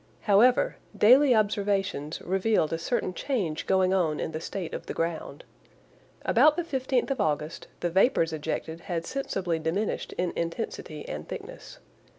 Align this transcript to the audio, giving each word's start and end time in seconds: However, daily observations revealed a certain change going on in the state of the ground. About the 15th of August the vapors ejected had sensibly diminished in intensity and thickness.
However, 0.21 0.77
daily 0.97 1.35
observations 1.35 2.21
revealed 2.23 2.73
a 2.73 2.79
certain 2.79 3.13
change 3.13 3.67
going 3.67 3.93
on 3.93 4.19
in 4.19 4.31
the 4.31 4.41
state 4.41 4.73
of 4.73 4.87
the 4.87 4.95
ground. 4.95 5.43
About 6.25 6.55
the 6.57 6.63
15th 6.63 7.11
of 7.11 7.21
August 7.21 7.67
the 7.81 7.91
vapors 7.91 8.33
ejected 8.33 8.79
had 8.89 9.05
sensibly 9.05 9.59
diminished 9.59 10.13
in 10.13 10.33
intensity 10.35 11.07
and 11.07 11.27
thickness. 11.27 11.77